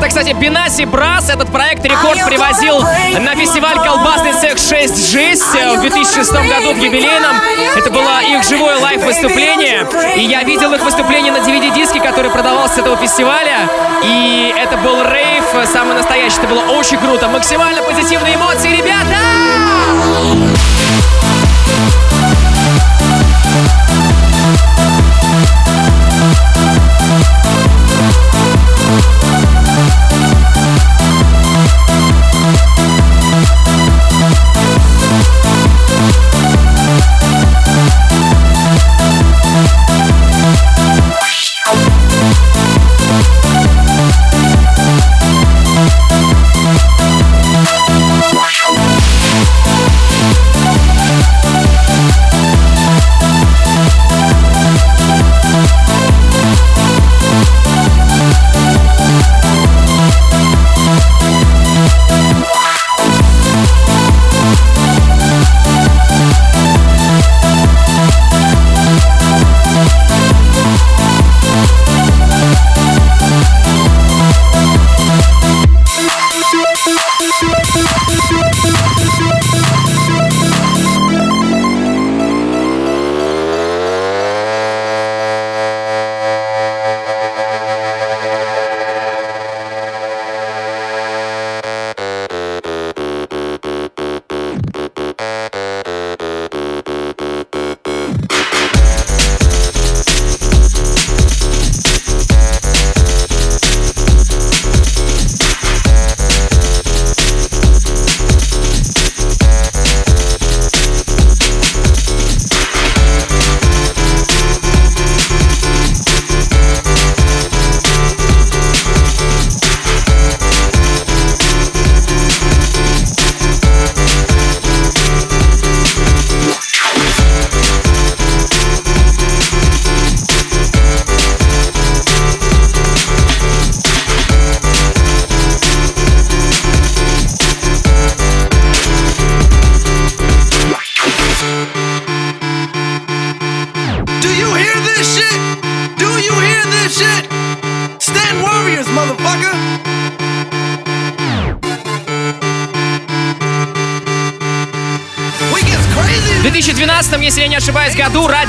Это, 0.00 0.08
кстати, 0.08 0.32
Бинаси 0.32 0.86
Брас. 0.86 1.28
Этот 1.28 1.52
проект 1.52 1.84
рекорд 1.84 2.24
привозил 2.24 2.80
на 2.80 3.34
фестиваль 3.36 3.78
«Колбасный 3.84 4.32
секс 4.32 4.66
6 4.66 5.12
жизнь» 5.12 5.44
в 5.44 5.80
2006 5.82 6.32
году 6.32 6.72
в 6.72 6.78
юбилейном. 6.78 7.36
Это 7.76 7.90
было 7.90 8.22
их 8.22 8.42
живое 8.42 8.78
лайв-выступление. 8.78 9.86
И 10.16 10.22
я 10.22 10.42
видел 10.42 10.72
их 10.72 10.82
выступление 10.82 11.32
на 11.32 11.40
DVD-диске, 11.40 12.00
который 12.00 12.30
продавался 12.30 12.76
с 12.76 12.78
этого 12.78 12.96
фестиваля. 12.96 13.68
И 14.02 14.54
это 14.56 14.78
был 14.78 15.02
рейв, 15.02 15.44
самый 15.70 15.94
настоящий. 15.94 16.38
Это 16.38 16.48
было 16.48 16.62
очень 16.78 16.96
круто. 16.96 17.28
Максимально 17.28 17.82
позитивные 17.82 18.36
эмоции, 18.36 18.70
ребята! 18.70 19.18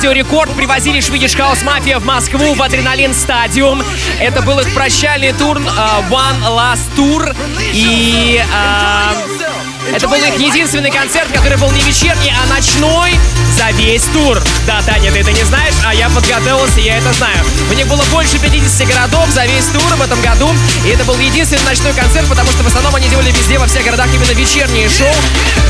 Радио 0.01 0.13
Рекорд 0.13 0.51
привозили 0.55 0.99
Швидиш 0.99 1.35
Хаус 1.35 1.61
Мафия 1.61 1.99
в 1.99 2.05
Москву 2.05 2.55
в 2.55 2.63
Адреналин 2.63 3.13
Стадиум. 3.13 3.83
Это 4.19 4.41
был 4.41 4.57
их 4.57 4.73
прощальный 4.73 5.31
тур 5.31 5.59
uh, 5.59 6.09
One 6.09 6.41
Last 6.41 6.89
Tour. 6.97 7.35
И 7.71 8.41
uh, 8.43 9.95
это 9.95 10.07
был 10.07 10.15
их 10.15 10.39
единственный 10.39 10.89
концерт, 10.89 11.31
который 11.31 11.59
был 11.59 11.69
не 11.69 11.81
вечерний, 11.81 12.33
а 12.35 12.51
ночной 12.51 13.11
за 13.55 13.69
весь 13.77 14.05
тур. 14.05 14.40
Да, 14.67 14.81
Таня, 14.83 15.11
ты 15.11 15.19
это 15.19 15.31
не 15.31 15.43
знаешь, 15.43 15.73
а 15.83 15.93
я 15.93 16.09
подготовился, 16.09 16.79
я 16.79 16.97
это 16.97 17.11
знаю. 17.13 17.43
У 17.69 17.73
них 17.73 17.87
было 17.87 18.03
больше 18.11 18.37
50 18.39 18.87
городов 18.87 19.27
за 19.33 19.45
весь 19.45 19.65
тур 19.65 19.81
в 19.81 20.01
этом 20.01 20.21
году, 20.21 20.49
и 20.85 20.89
это 20.89 21.03
был 21.03 21.17
единственный 21.17 21.63
ночной 21.63 21.93
концерт, 21.93 22.27
потому 22.27 22.51
что 22.51 22.63
в 22.63 22.67
основном 22.67 22.93
они 22.95 23.07
делали 23.09 23.31
везде, 23.31 23.57
во 23.57 23.67
всех 23.67 23.83
городах 23.83 24.07
именно 24.13 24.31
вечерние 24.31 24.87
шоу. 24.89 25.13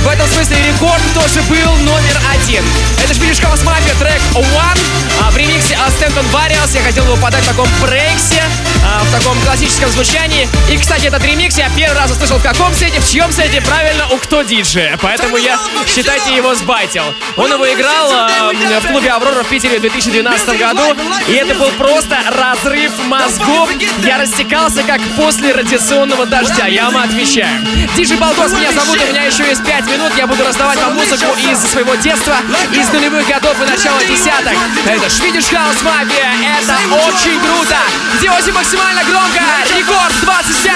В 0.03 0.07
этом 0.07 0.27
смысле 0.27 0.57
рекорд 0.67 1.01
тоже 1.13 1.41
был 1.43 1.75
номер 1.77 2.19
один. 2.33 2.63
Это 3.03 3.13
Шпилиш 3.13 3.39
Хаус 3.39 3.63
Мафия, 3.63 3.93
трек 3.95 4.21
One, 4.33 4.79
а 5.21 5.31
в 5.31 5.37
ремиксе 5.37 5.77
Стентон 5.97 6.25
Varials. 6.27 6.73
Я 6.73 6.81
хотел 6.81 7.05
его 7.05 7.15
подать 7.17 7.43
в 7.43 7.47
таком 7.47 7.67
брейксе, 7.81 8.43
а, 8.83 9.03
в 9.03 9.11
таком 9.11 9.39
классическом 9.41 9.89
звучании. 9.91 10.49
И, 10.69 10.77
кстати, 10.77 11.05
этот 11.05 11.23
ремикс 11.23 11.57
я 11.57 11.69
первый 11.75 11.95
раз 11.95 12.11
услышал 12.11 12.37
в 12.37 12.43
каком 12.43 12.73
сете, 12.73 12.99
в 12.99 13.09
чьем 13.09 13.31
сете, 13.31 13.61
правильно, 13.61 14.07
у 14.09 14.17
кто 14.17 14.41
диджея. 14.41 14.97
Поэтому 15.01 15.37
я, 15.37 15.59
считайте, 15.87 16.35
его 16.35 16.55
сбайтил. 16.55 17.03
Он 17.37 17.51
его 17.51 17.71
играл 17.71 18.11
э, 18.11 18.53
в 18.81 18.87
клубе 18.87 19.09
«Аврора» 19.09 19.43
в 19.43 19.47
Питере 19.47 19.77
в 19.77 19.81
2012 19.81 20.59
году. 20.59 20.81
И 21.27 21.33
это 21.33 21.55
был 21.55 21.69
просто 21.71 22.17
разрыв 22.29 22.91
мозгов. 23.07 23.69
Я 24.03 24.17
растекался, 24.17 24.83
как 24.83 25.01
после 25.17 25.53
радиационного 25.53 26.25
дождя. 26.25 26.67
Я 26.67 26.89
вам 26.89 27.03
отвечаю. 27.03 27.65
Диджей 27.95 28.17
Балдос 28.17 28.53
меня 28.53 28.71
зовут, 28.71 28.97
у 29.01 29.07
меня 29.11 29.23
еще 29.23 29.43
есть 29.43 29.63
5 29.63 29.85
минут. 29.87 30.11
Я 30.17 30.27
буду 30.27 30.43
раздавать 30.43 30.79
вам 30.81 30.95
музыку 30.95 31.35
из 31.37 31.59
своего 31.71 31.95
детства, 31.95 32.35
из 32.73 32.89
нулевых 32.91 33.27
годов 33.27 33.55
и 33.61 33.69
начала 33.69 33.99
десяток. 34.03 34.55
Это 34.85 35.09
Швидиш 35.09 35.45
Хаус 35.45 35.81
Мафия. 35.83 36.31
Это 36.59 36.75
очень 37.05 37.39
круто. 37.39 37.77
Делайте 38.21 38.51
максимально 38.51 39.03
громко. 39.03 39.41
Рекорд 39.77 40.13
25. 40.21 40.70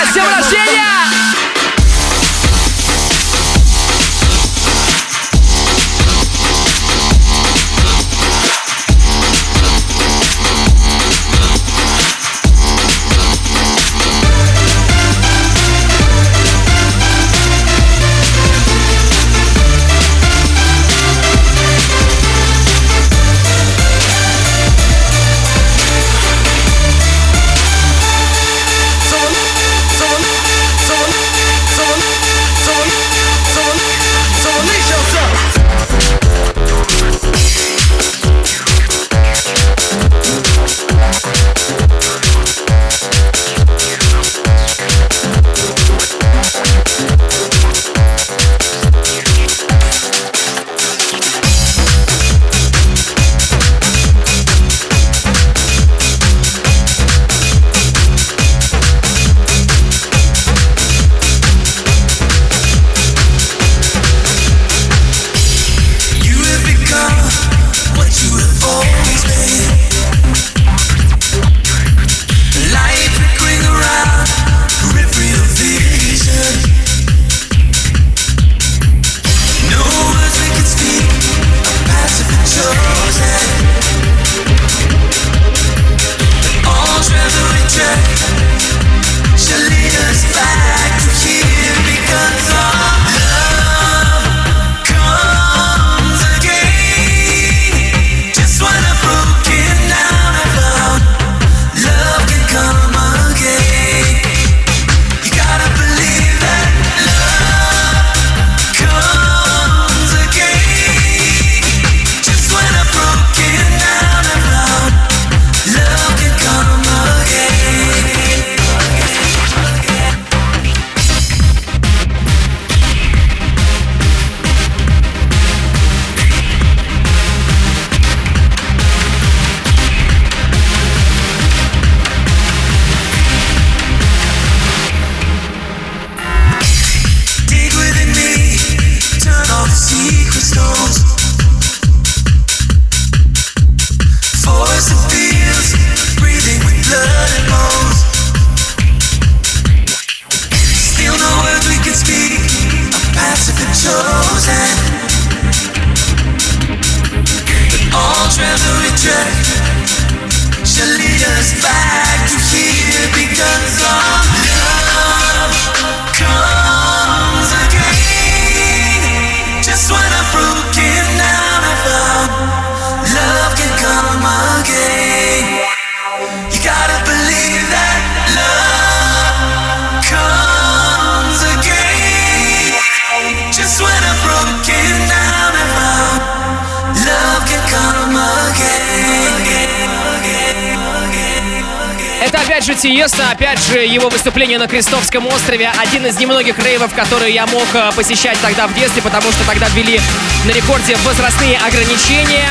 Выступление 194.25 194.57
на 194.57 194.67
Крестовском 194.67 195.27
острове. 195.27 195.69
Один 195.77 196.03
из 196.07 196.17
немногих 196.17 196.57
рейвов, 196.57 196.91
которые 196.95 197.31
я 197.31 197.45
мог 197.45 197.67
э, 197.75 197.91
посещать 197.95 198.39
тогда 198.41 198.65
в 198.65 198.73
детстве, 198.73 198.99
потому 199.03 199.31
что 199.31 199.45
тогда 199.45 199.67
ввели 199.69 200.01
на 200.45 200.49
рекорде 200.49 200.97
возрастные 201.05 201.59
ограничения. 201.59 202.49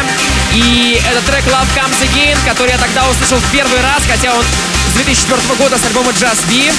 И 0.53 1.01
это 1.05 1.20
трек 1.27 1.45
Love 1.47 1.66
Comes 1.75 2.01
Again, 2.01 2.39
который 2.49 2.70
я 2.70 2.79
тогда 2.79 3.09
услышал 3.09 3.39
в 3.39 3.51
первый 3.51 3.81
раз, 3.81 4.05
хотя 4.09 4.33
он 4.35 4.45
с 4.45 4.95
2004 4.95 5.41
года 5.59 5.77
с 5.77 5.85
альбома 5.85 6.12
Just 6.12 6.49
Be. 6.49 6.72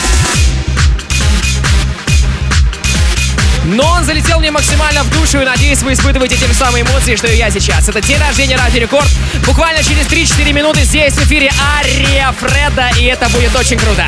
Но 3.66 3.86
он 3.92 4.06
залетел 4.06 4.40
мне 4.40 4.52
максимально 4.52 5.04
в 5.04 5.10
душу, 5.12 5.42
и 5.42 5.44
надеюсь, 5.44 5.82
вы 5.82 5.92
испытываете 5.92 6.38
те 6.38 6.48
же 6.48 6.54
самые 6.54 6.86
эмоции, 6.86 7.18
что 7.18 7.28
и 7.28 7.36
я 7.36 7.52
сейчас. 7.52 7.90
Это 7.90 8.02
день 8.02 8.18
рождения 8.18 8.56
Радио 8.56 8.80
Рекорд. 8.80 9.10
Буквально 9.46 9.84
через 9.84 10.06
3-4 10.08 10.54
минуты 10.54 10.84
здесь 10.84 11.16
в 11.16 11.24
эфире 11.26 11.52
Ария 11.78 12.32
Фреда, 12.40 12.92
и 12.98 13.04
это 13.04 13.28
будет 13.28 13.54
очень 13.58 13.78
круто. 13.78 14.06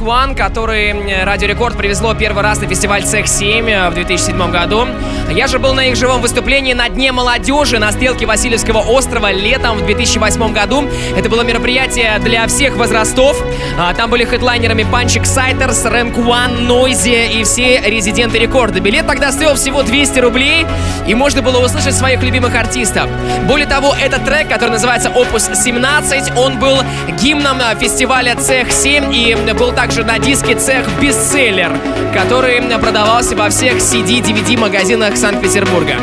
Rank 0.00 0.06
One, 0.06 0.34
который 0.34 1.24
Радио 1.24 1.48
Рекорд 1.48 1.76
привезло 1.76 2.14
первый 2.14 2.42
раз 2.42 2.60
на 2.60 2.66
фестиваль 2.66 3.04
Цех 3.04 3.26
7 3.26 3.68
э, 3.68 3.90
в 3.90 3.94
2007 3.94 4.50
году. 4.50 4.86
Я 5.30 5.46
же 5.46 5.60
был 5.60 5.74
на 5.74 5.86
их 5.86 5.96
живом 5.96 6.20
выступлении 6.20 6.72
на 6.72 6.88
Дне 6.88 7.12
молодежи 7.12 7.78
на 7.78 7.92
стрелке 7.92 8.26
Васильевского 8.26 8.78
острова 8.78 9.30
летом 9.30 9.78
в 9.78 9.86
2008 9.86 10.52
году. 10.52 10.88
Это 11.16 11.28
было 11.28 11.42
мероприятие 11.42 12.18
для 12.18 12.48
всех 12.48 12.74
возрастов. 12.76 13.40
А, 13.78 13.94
там 13.94 14.10
были 14.10 14.24
хедлайнерами 14.24 14.82
Панчик 14.82 15.24
Сайтерс, 15.24 15.84
Rank 15.84 16.16
One, 16.16 16.62
Нойзи 16.62 17.38
и 17.38 17.44
все 17.44 17.80
резиденты 17.80 18.38
рекорда. 18.38 18.80
Билет 18.80 19.06
тогда 19.06 19.30
стоил 19.30 19.54
всего 19.54 19.84
200 19.84 20.18
рублей, 20.18 20.66
и 21.06 21.14
можно 21.14 21.42
было 21.42 21.64
услышать 21.64 21.94
своих 21.94 22.22
любимых 22.24 22.56
артистов. 22.56 23.08
Более 23.46 23.68
того, 23.68 23.94
этот 24.00 24.24
трек, 24.24 24.48
который 24.48 24.70
называется 24.70 25.10
Opus 25.10 25.54
17, 25.54 26.36
он 26.36 26.58
был 26.58 26.78
гимном 27.22 27.60
фестиваля 27.78 28.34
Цех 28.34 28.72
7 28.72 29.14
и 29.14 29.36
был 29.54 29.70
также 29.70 30.02
на 30.02 30.18
диске 30.18 30.56
Цех 30.56 30.84
Бестселлер, 31.00 31.72
который 32.12 32.60
продавался 32.78 33.36
во 33.36 33.48
всех 33.48 33.76
CD-DVD 33.76 34.58
магазинах 34.58 35.19
Санкт-Петербурга. 35.20 35.96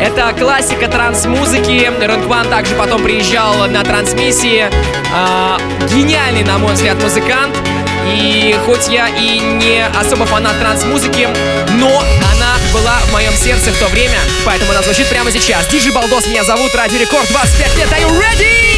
Это 0.00 0.32
классика 0.32 0.88
транс-музыки. 0.88 1.90
Рэнкван 2.00 2.48
также 2.48 2.74
потом 2.74 3.02
приезжал 3.02 3.68
на 3.68 3.82
Трансмиссии. 3.84 4.64
А, 5.14 5.58
гениальный, 5.90 6.42
на 6.42 6.56
мой 6.56 6.72
взгляд, 6.72 7.00
музыкант. 7.02 7.54
И 8.06 8.56
хоть 8.64 8.88
я 8.88 9.08
и 9.08 9.38
не 9.40 9.84
особо 10.00 10.24
фанат 10.24 10.58
транс-музыки, 10.58 11.28
но 11.78 12.02
она 12.32 12.56
была 12.72 12.98
в 13.00 13.12
моем 13.12 13.32
сердце 13.34 13.70
в 13.70 13.78
то 13.78 13.86
время, 13.88 14.18
поэтому 14.44 14.72
она 14.72 14.82
звучит 14.82 15.06
прямо 15.08 15.30
сейчас. 15.30 15.66
DJ 15.68 15.92
Baldos 15.92 16.26
меня 16.26 16.42
зовут, 16.42 16.74
Радио 16.74 16.98
Рекорд, 16.98 17.28
25 17.28 17.76
лет, 17.76 17.88
are 17.92 18.00
you 18.00 18.18
ready? 18.18 18.71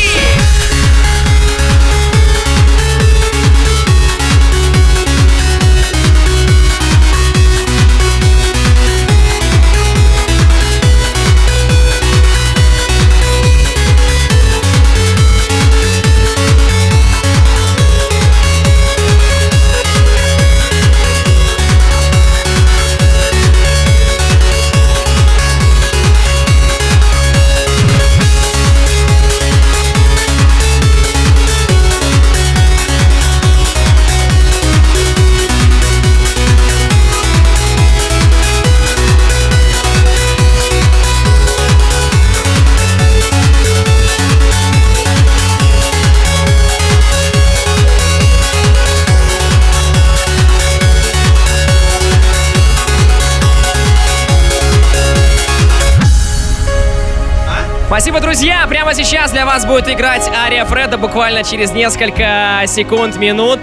Спасибо, 57.94 58.18
друзья! 58.18 58.66
Прямо 58.68 58.92
сейчас 58.92 59.30
для 59.30 59.46
вас 59.46 59.64
будет 59.64 59.88
играть 59.88 60.28
Ария 60.28 60.64
Фреда 60.64 60.98
буквально 60.98 61.44
через 61.44 61.70
несколько 61.70 62.64
секунд, 62.66 63.18
минут. 63.18 63.60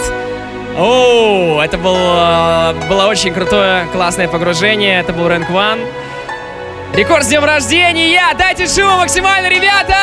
О, 0.78 1.62
это 1.62 1.78
был, 1.78 1.98
э, 1.98 2.88
было 2.88 3.08
очень 3.08 3.34
крутое, 3.34 3.88
классное 3.92 4.30
погружение. 4.30 5.02
Это 5.02 5.12
был 5.12 5.28
Рэнк 5.28 5.50
Ван. 5.50 5.80
Рекорд 6.94 7.26
с 7.26 7.28
днем 7.28 7.44
рождения! 7.44 8.22
Дайте 8.38 8.68
шуму 8.68 9.00
максимально, 9.00 9.50
ребята! 9.50 9.98